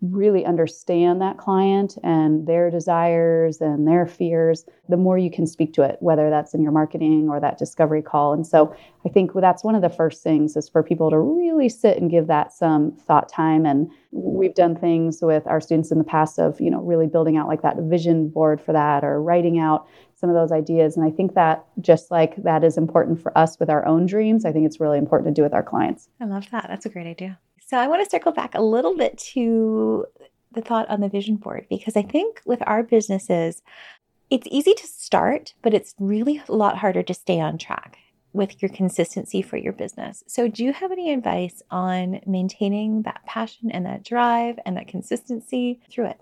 [0.02, 5.74] really understand that client and their desires and their fears, the more you can speak
[5.74, 8.34] to it, whether that's in your marketing or that discovery call.
[8.34, 11.70] And so I think that's one of the first things is for people to really
[11.70, 13.66] sit and give that some thought time.
[13.66, 17.38] And we've done things with our students in the past of, you know, really building
[17.38, 19.88] out like that vision board for that or writing out
[20.22, 20.96] some of those ideas.
[20.96, 24.46] And I think that just like that is important for us with our own dreams,
[24.46, 26.08] I think it's really important to do with our clients.
[26.22, 26.68] I love that.
[26.70, 27.40] That's a great idea.
[27.66, 30.06] So I want to circle back a little bit to
[30.52, 33.64] the thought on the vision board because I think with our businesses,
[34.30, 37.98] it's easy to start, but it's really a lot harder to stay on track
[38.34, 40.24] with your consistency for your business.
[40.28, 44.88] So, do you have any advice on maintaining that passion and that drive and that
[44.88, 46.22] consistency through it?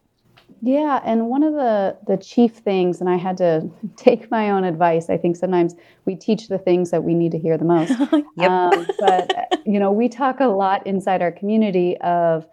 [0.62, 4.64] Yeah, and one of the the chief things, and I had to take my own
[4.64, 5.10] advice.
[5.10, 7.90] I think sometimes we teach the things that we need to hear the most.
[8.38, 8.50] yep.
[8.50, 12.46] Um, but you know, we talk a lot inside our community of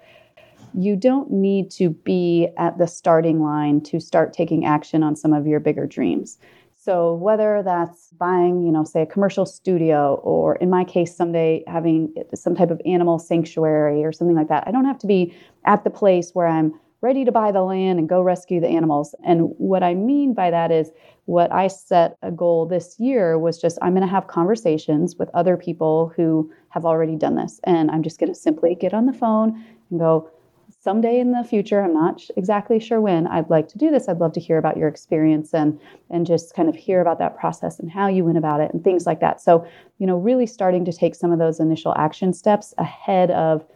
[0.75, 5.33] you don't need to be at the starting line to start taking action on some
[5.33, 6.39] of your bigger dreams.
[6.87, 11.65] So whether that's buying, you know, say a commercial studio, or in my case, someday
[11.67, 15.35] having some type of animal sanctuary or something like that, I don't have to be
[15.65, 19.15] at the place where I'm ready to buy the land and go rescue the animals.
[19.25, 20.91] And what I mean by that is
[21.27, 25.29] what I set a goal this year was just I'm going to have conversations with
[25.35, 27.61] other people who have already done this.
[27.65, 30.31] And I'm just going to simply get on the phone and go,
[30.87, 34.09] someday in the future, I'm not exactly sure when, I'd like to do this.
[34.09, 35.81] I'd love to hear about your experience and
[36.11, 38.85] and just kind of hear about that process and how you went about it and
[38.85, 39.41] things like that.
[39.41, 39.67] So,
[39.99, 43.67] you know, really starting to take some of those initial action steps ahead of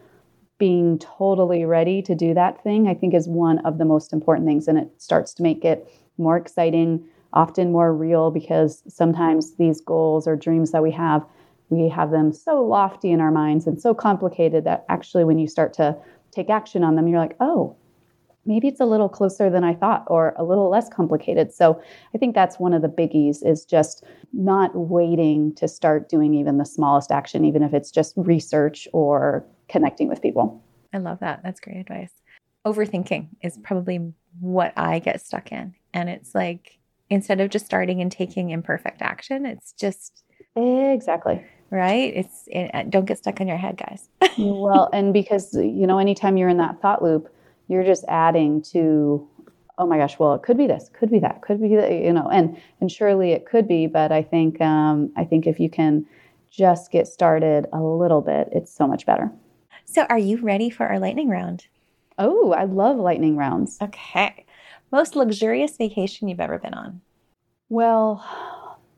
[0.61, 4.46] being totally ready to do that thing, I think is one of the most important
[4.46, 4.68] things.
[4.68, 10.29] And it starts to make it more exciting, often more real, because sometimes these goals
[10.29, 11.25] or dreams that we have,
[11.70, 15.49] we have them so lofty in our minds and so complicated that actually, when you
[15.49, 15.96] start to
[16.31, 17.75] take action on them, you're like, oh,
[18.46, 21.53] maybe it's a little closer than I thought or a little less complicated.
[21.53, 21.81] So
[22.14, 26.59] I think that's one of the biggies is just not waiting to start doing even
[26.59, 30.62] the smallest action, even if it's just research or connecting with people.
[30.92, 31.42] I love that.
[31.42, 32.12] That's great advice.
[32.66, 35.74] Overthinking is probably what I get stuck in.
[35.94, 40.22] And it's like, instead of just starting and taking imperfect action, it's just.
[40.57, 41.44] Exactly.
[41.70, 42.12] Right?
[42.16, 44.09] It's it, uh, don't get stuck in your head, guys.
[44.38, 47.33] well, and because, you know, anytime you're in that thought loop,
[47.70, 49.26] you're just adding to
[49.78, 52.12] oh my gosh well it could be this could be that could be that you
[52.12, 55.70] know and and surely it could be but i think um, i think if you
[55.70, 56.04] can
[56.50, 59.30] just get started a little bit it's so much better
[59.92, 61.66] so, are you ready for our lightning round?
[62.16, 63.76] Oh, I love lightning rounds.
[63.83, 64.46] Okay.
[64.92, 67.00] Most luxurious vacation you've ever been on?
[67.68, 68.24] Well,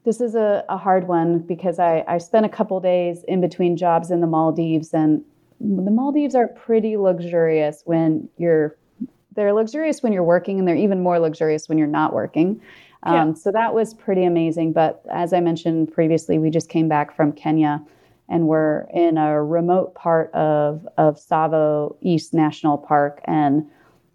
[0.05, 3.79] this is a, a hard one because I, I spent a couple days in between
[3.79, 5.25] jobs in the Maldives, and
[5.63, 8.77] the Maldives are pretty luxurious when you're
[9.35, 12.61] they're luxurious when you're working, and they're even more luxurious when you're not working.
[13.05, 13.35] Um, yeah.
[13.35, 14.73] So that was pretty amazing.
[14.73, 17.83] But as I mentioned previously, we just came back from Kenya
[18.29, 23.69] and we're in a remote part of, of Tsavo East National Park and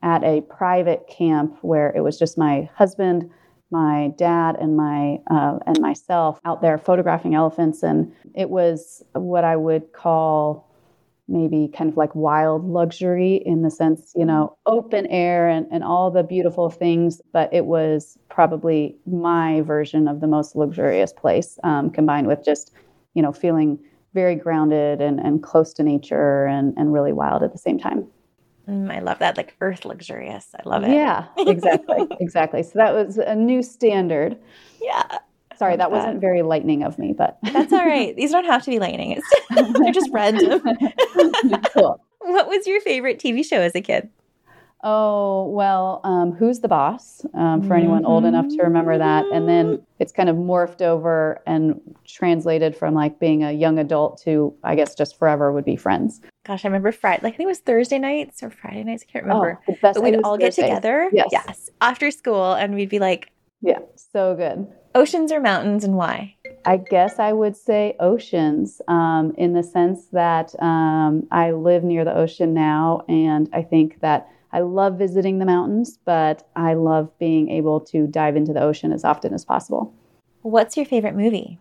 [0.04, 3.30] at a private camp where it was just my husband,
[3.72, 9.44] my dad, and my uh, and myself out there photographing elephants, and it was what
[9.44, 10.67] I would call
[11.28, 15.84] maybe kind of like wild luxury in the sense, you know, open air and, and
[15.84, 21.60] all the beautiful things, but it was probably my version of the most luxurious place,
[21.64, 22.74] um, combined with just,
[23.14, 23.78] you know, feeling
[24.14, 28.08] very grounded and, and close to nature and, and really wild at the same time.
[28.68, 30.48] Mm, I love that, like earth luxurious.
[30.56, 30.92] I love it.
[30.92, 32.06] Yeah, exactly.
[32.20, 32.64] exactly.
[32.64, 34.38] So that was a new standard.
[34.82, 35.20] Yeah.
[35.58, 38.16] Sorry, that, that wasn't very lightning of me, but that's all right.
[38.18, 39.22] These don't have to be lightning.
[39.50, 40.62] They're just random.
[41.74, 42.00] cool.
[42.20, 44.10] What was your favorite TV show as a kid?
[44.84, 47.26] Oh, well, um, Who's the Boss?
[47.34, 49.26] Um, for anyone old enough to remember that.
[49.34, 54.22] And then it's kind of morphed over and translated from like being a young adult
[54.24, 56.22] to, I guess, just forever would be Friends.
[56.46, 59.04] Gosh, I remember Friday, like I think it was Thursday nights or Friday nights.
[59.08, 59.60] I can't remember.
[59.68, 61.10] Oh, but we'd all get together.
[61.12, 61.30] Yes.
[61.32, 61.70] yes.
[61.82, 64.68] After school and we'd be like, yeah, so good.
[64.96, 66.36] Oceans or mountains and why?
[66.66, 72.04] I guess I would say oceans um, in the sense that um, I live near
[72.04, 73.06] the ocean now.
[73.08, 78.08] And I think that I love visiting the mountains, but I love being able to
[78.08, 79.94] dive into the ocean as often as possible.
[80.42, 81.60] What's your favorite movie?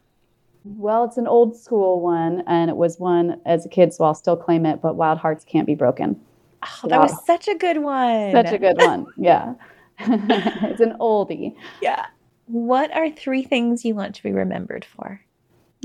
[0.64, 4.14] Well, it's an old school one, and it was one as a kid, so I'll
[4.14, 4.82] still claim it.
[4.82, 6.20] But Wild Hearts Can't Be Broken.
[6.64, 7.06] Oh, that wow.
[7.06, 8.32] was such a good one.
[8.32, 9.06] Such a good one.
[9.16, 9.54] Yeah.
[9.98, 11.54] it's an oldie.
[11.80, 12.06] Yeah.
[12.46, 15.20] What are three things you want to be remembered for?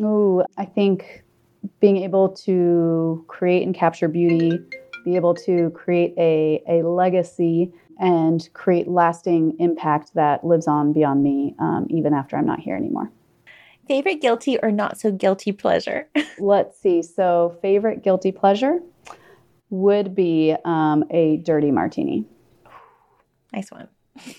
[0.01, 1.23] Oh, I think
[1.79, 4.59] being able to create and capture beauty
[5.03, 11.23] be able to create a, a legacy and create lasting impact that lives on beyond
[11.23, 13.11] me, um, even after I'm not here anymore.
[13.87, 16.07] Favorite guilty or not so guilty pleasure?
[16.39, 17.01] Let's see.
[17.01, 18.79] So, favorite guilty pleasure
[19.69, 22.25] would be um, a dirty martini.
[23.53, 23.87] Nice one.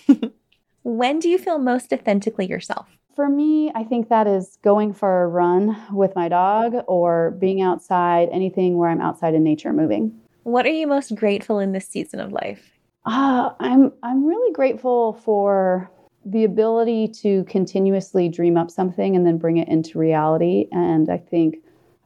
[0.82, 2.86] when do you feel most authentically yourself?
[3.14, 7.60] For me, I think that is going for a run with my dog or being
[7.60, 10.18] outside, anything where I'm outside in nature moving.
[10.44, 12.70] What are you most grateful in this season of life?
[13.04, 15.90] Uh, I'm I'm really grateful for
[16.24, 20.68] the ability to continuously dream up something and then bring it into reality.
[20.70, 21.56] And I think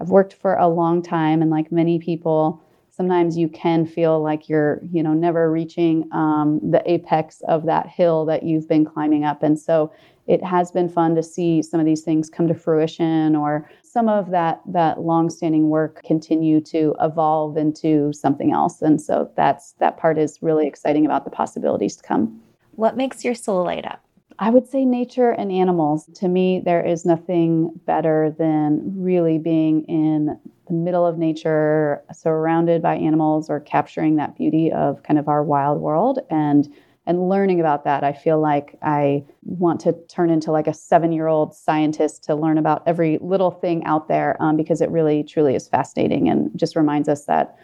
[0.00, 2.62] I've worked for a long time, and like many people,
[2.96, 7.88] sometimes you can feel like you're, you know, never reaching um, the apex of that
[7.88, 9.42] hill that you've been climbing up.
[9.42, 9.92] And so
[10.26, 14.08] it has been fun to see some of these things come to fruition or some
[14.08, 19.96] of that that long-standing work continue to evolve into something else and so that's that
[19.96, 22.40] part is really exciting about the possibilities to come
[22.72, 24.02] what makes your soul light up
[24.38, 26.10] I would say nature and animals.
[26.16, 32.82] To me, there is nothing better than really being in the middle of nature, surrounded
[32.82, 36.20] by animals, or capturing that beauty of kind of our wild world.
[36.30, 36.68] And
[37.08, 41.12] and learning about that i feel like i want to turn into like a seven
[41.12, 45.22] year old scientist to learn about every little thing out there um, because it really
[45.22, 47.56] truly is fascinating and just reminds us that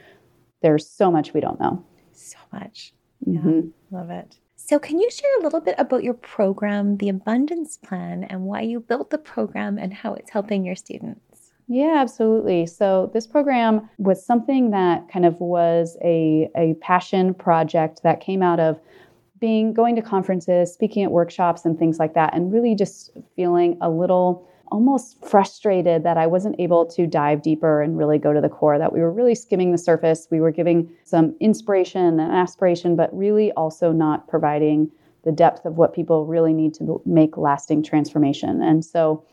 [0.62, 1.84] there's so much we don't know.
[2.12, 2.94] So much.
[3.26, 3.50] Mm-hmm.
[3.50, 3.62] yeah
[3.92, 4.38] love it.
[4.56, 8.62] So can you share a little bit about your program the abundance plan and why
[8.62, 11.31] you built the program and how it's helping your students
[11.72, 12.66] yeah, absolutely.
[12.66, 18.42] So this program was something that kind of was a, a passion project that came
[18.42, 18.78] out of
[19.40, 23.78] being going to conferences, speaking at workshops and things like that, and really just feeling
[23.80, 28.40] a little almost frustrated that I wasn't able to dive deeper and really go to
[28.42, 30.28] the core, that we were really skimming the surface.
[30.30, 34.90] We were giving some inspiration and aspiration, but really also not providing
[35.24, 38.62] the depth of what people really need to make lasting transformation.
[38.62, 39.24] And so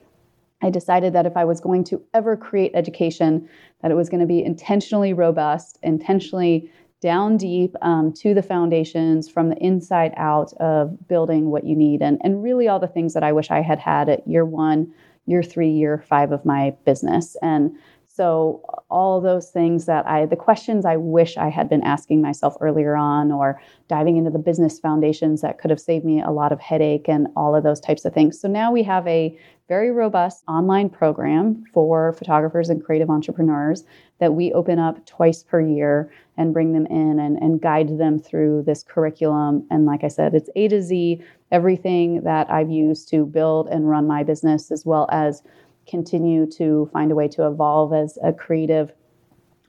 [0.62, 3.48] I decided that if I was going to ever create education,
[3.82, 6.70] that it was going to be intentionally robust, intentionally
[7.02, 12.02] down deep um, to the foundations from the inside out of building what you need
[12.02, 14.94] and, and really all the things that I wish I had had at year one,
[15.26, 17.38] year three, year five of my business.
[17.42, 17.78] And
[18.20, 22.54] So, all those things that I, the questions I wish I had been asking myself
[22.60, 26.52] earlier on, or diving into the business foundations that could have saved me a lot
[26.52, 28.38] of headache and all of those types of things.
[28.38, 29.40] So, now we have a
[29.70, 33.86] very robust online program for photographers and creative entrepreneurs
[34.20, 38.20] that we open up twice per year and bring them in and, and guide them
[38.20, 39.66] through this curriculum.
[39.72, 41.22] And like I said, it's A to Z,
[41.54, 45.42] everything that I've used to build and run my business, as well as
[45.90, 48.94] continue to find a way to evolve as a creative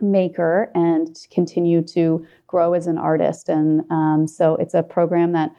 [0.01, 3.49] maker and continue to grow as an artist.
[3.49, 5.55] And um, so it's a program that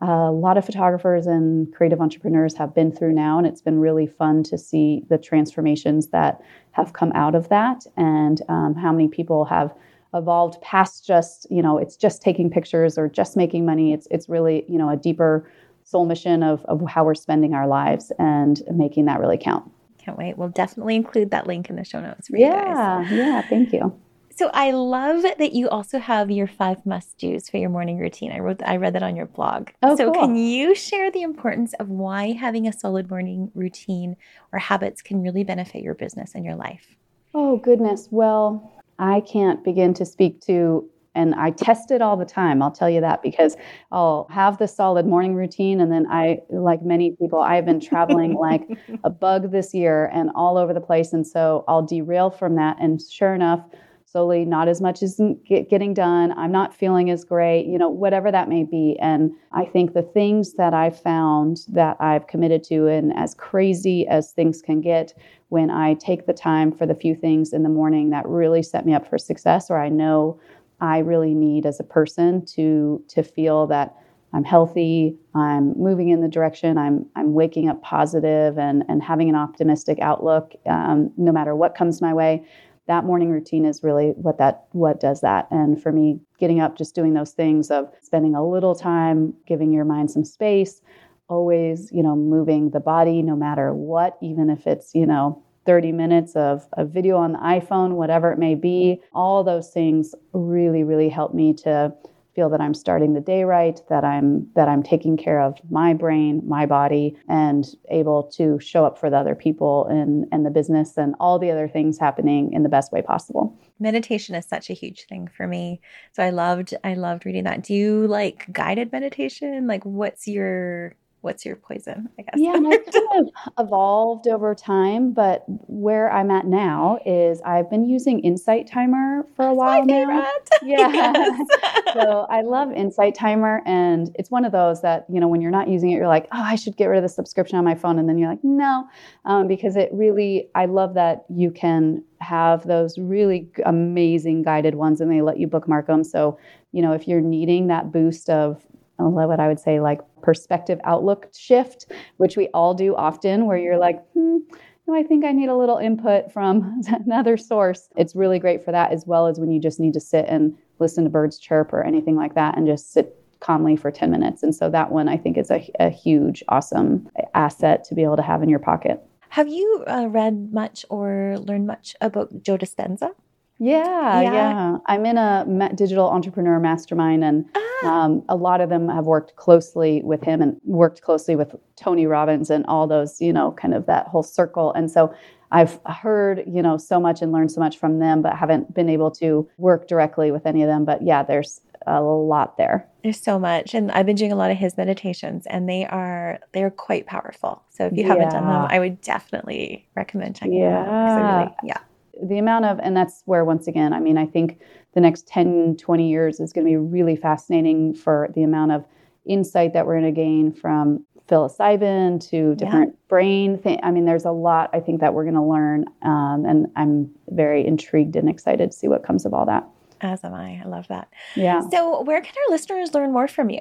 [0.00, 4.06] a lot of photographers and creative entrepreneurs have been through now, and it's been really
[4.06, 6.40] fun to see the transformations that
[6.72, 7.84] have come out of that.
[7.96, 9.74] And um, how many people have
[10.14, 13.92] evolved past just you know it's just taking pictures or just making money.
[13.92, 15.50] It's it's really you know a deeper
[15.84, 19.70] soul mission of, of how we're spending our lives and making that really count
[20.00, 20.36] can't wait.
[20.36, 23.12] We'll definitely include that link in the show notes for yeah, you guys.
[23.12, 24.00] Yeah, thank you.
[24.40, 28.32] So I love that you also have your five must do's for your morning routine.
[28.32, 29.68] I wrote I read that on your blog.
[29.82, 30.22] Oh, so cool.
[30.22, 34.16] can you share the importance of why having a solid morning routine
[34.50, 36.96] or habits can really benefit your business and your life?
[37.34, 38.08] Oh goodness.
[38.10, 42.62] Well, I can't begin to speak to and I test it all the time.
[42.62, 43.56] I'll tell you that because
[43.90, 45.80] I'll have the solid morning routine.
[45.80, 48.62] And then I, like many people, I've been traveling like
[49.02, 51.12] a bug this year and all over the place.
[51.12, 52.76] And so I'll derail from that.
[52.80, 53.64] And sure enough,
[54.10, 56.32] slowly, not as much is getting done.
[56.36, 58.96] I'm not feeling as great, you know, whatever that may be.
[59.00, 64.08] And I think the things that I've found that I've committed to, and as crazy
[64.08, 65.14] as things can get,
[65.50, 68.84] when I take the time for the few things in the morning that really set
[68.84, 70.40] me up for success, or I know
[70.80, 73.94] I really need as a person to to feel that
[74.32, 79.28] I'm healthy, I'm moving in the direction, I'm I'm waking up positive and and having
[79.28, 82.44] an optimistic outlook um, no matter what comes my way.
[82.86, 85.48] That morning routine is really what that what does that.
[85.50, 89.72] And for me, getting up, just doing those things of spending a little time, giving
[89.72, 90.80] your mind some space,
[91.28, 95.92] always you know moving the body no matter what, even if it's you know 30
[95.92, 99.00] minutes of a video on the iPhone, whatever it may be.
[99.12, 101.94] All those things really, really help me to
[102.34, 105.94] feel that I'm starting the day right, that I'm that I'm taking care of my
[105.94, 110.50] brain, my body, and able to show up for the other people and and the
[110.50, 113.56] business and all the other things happening in the best way possible.
[113.78, 115.80] Meditation is such a huge thing for me.
[116.14, 117.62] So I loved I loved reading that.
[117.62, 119.68] Do you like guided meditation?
[119.68, 122.34] Like what's your what's your poison, I guess.
[122.36, 127.68] Yeah, and I've kind of evolved over time, but where I'm at now is I've
[127.68, 130.26] been using Insight Timer for a while now.
[130.62, 130.92] Yeah.
[130.92, 131.48] Yes.
[131.94, 135.50] so I love Insight Timer and it's one of those that, you know, when you're
[135.50, 137.74] not using it, you're like, oh, I should get rid of the subscription on my
[137.74, 137.98] phone.
[137.98, 138.86] And then you're like, no,
[139.24, 145.00] um, because it really, I love that you can have those really amazing guided ones
[145.00, 146.04] and they let you bookmark them.
[146.04, 146.38] So,
[146.72, 148.62] you know, if you're needing that boost of
[149.08, 151.86] what I would say like perspective outlook shift,
[152.18, 154.38] which we all do often, where you're like, hmm,
[154.86, 157.88] no, I think I need a little input from another source.
[157.96, 160.56] It's really great for that, as well as when you just need to sit and
[160.78, 164.42] listen to birds chirp or anything like that and just sit calmly for 10 minutes.
[164.42, 168.16] And so that one I think is a, a huge, awesome asset to be able
[168.16, 169.02] to have in your pocket.
[169.30, 173.12] Have you uh, read much or learned much about Joe Dispenza?
[173.60, 174.78] Yeah, yeah, yeah.
[174.86, 178.04] I'm in a digital entrepreneur mastermind, and ah.
[178.04, 182.06] um, a lot of them have worked closely with him and worked closely with Tony
[182.06, 184.72] Robbins and all those, you know, kind of that whole circle.
[184.72, 185.14] And so
[185.52, 188.88] I've heard, you know, so much and learned so much from them, but haven't been
[188.88, 190.86] able to work directly with any of them.
[190.86, 192.88] But yeah, there's a lot there.
[193.02, 196.38] There's so much, and I've been doing a lot of his meditations, and they are
[196.52, 197.62] they're quite powerful.
[197.68, 200.84] So if you haven't done them, I would definitely recommend checking yeah.
[200.84, 201.38] them out.
[201.40, 201.78] Really, yeah
[202.22, 204.60] the amount of, and that's where, once again, I mean, I think
[204.94, 208.84] the next 10, 20 years is going to be really fascinating for the amount of
[209.26, 213.08] insight that we're going to gain from psilocybin to different yeah.
[213.08, 213.80] brain things.
[213.82, 215.84] I mean, there's a lot I think that we're going to learn.
[216.02, 219.66] Um, and I'm very intrigued and excited to see what comes of all that.
[220.00, 220.60] As am I.
[220.64, 221.08] I love that.
[221.36, 221.60] Yeah.
[221.70, 223.60] So, where can our listeners learn more from you?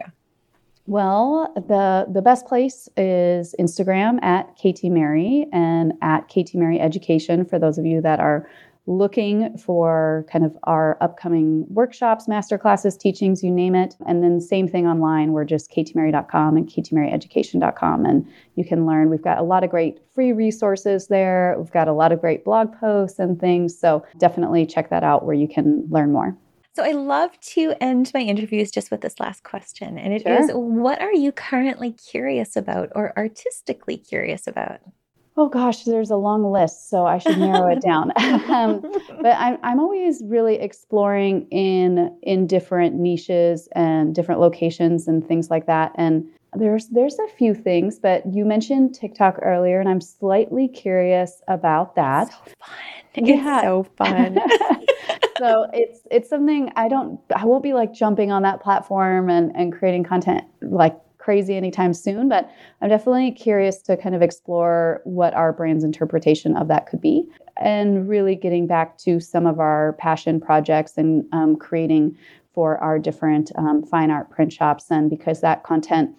[0.89, 7.45] Well, the the best place is Instagram at KT Merry and at KT Merry Education
[7.45, 8.49] for those of you that are
[8.87, 13.97] looking for kind of our upcoming workshops, master classes, teachings, you name it.
[14.07, 15.31] And then same thing online.
[15.31, 18.05] We're just ktmerry.com and ktmerryeducation.com.
[18.07, 19.11] And you can learn.
[19.11, 21.53] We've got a lot of great free resources there.
[21.59, 23.77] We've got a lot of great blog posts and things.
[23.77, 26.35] So definitely check that out where you can learn more.
[26.75, 29.97] So I love to end my interviews just with this last question.
[29.97, 30.39] And it sure.
[30.39, 34.79] is: what are you currently curious about or artistically curious about?
[35.35, 38.11] Oh gosh, there's a long list, so I should narrow it down.
[38.51, 38.81] um,
[39.21, 45.49] but I'm, I'm always really exploring in in different niches and different locations and things
[45.49, 45.93] like that.
[45.95, 51.41] And there's there's a few things, but you mentioned TikTok earlier, and I'm slightly curious
[51.47, 52.29] about that.
[52.29, 53.25] So fun!
[53.25, 53.55] Yeah.
[53.55, 54.39] It's so fun.
[55.39, 59.55] so it's it's something I don't I won't be like jumping on that platform and
[59.55, 62.49] and creating content like crazy anytime soon, but
[62.81, 67.27] I'm definitely curious to kind of explore what our brand's interpretation of that could be
[67.57, 72.17] and really getting back to some of our passion projects and um, creating
[72.53, 74.85] for our different um, fine art print shops.
[74.89, 76.15] And because that content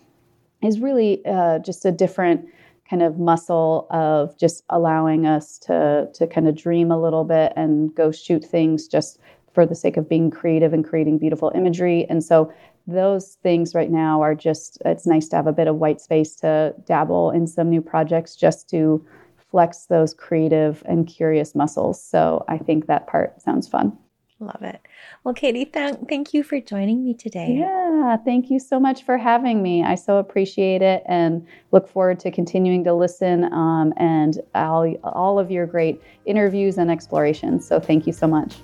[0.62, 2.47] is really uh, just a different
[2.91, 7.53] kind of muscle of just allowing us to to kind of dream a little bit
[7.55, 9.20] and go shoot things just
[9.55, 12.07] for the sake of being creative and creating beautiful imagery.
[12.09, 12.53] And so
[12.86, 16.34] those things right now are just it's nice to have a bit of white space
[16.36, 19.05] to dabble in some new projects just to
[19.51, 23.97] flex those creative and curious muscles so i think that part sounds fun
[24.41, 24.80] love it
[25.24, 29.18] well KT th- thank you for joining me today yeah thank you so much for
[29.18, 34.41] having me i so appreciate it and look forward to continuing to listen um, and
[34.55, 38.57] all, all of your great interviews and explorations so thank you so much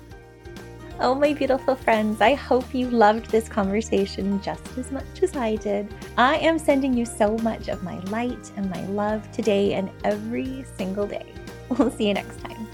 [0.99, 5.55] Oh, my beautiful friends, I hope you loved this conversation just as much as I
[5.57, 5.93] did.
[6.17, 10.65] I am sending you so much of my light and my love today and every
[10.75, 11.27] single day.
[11.69, 12.67] We'll see you next time.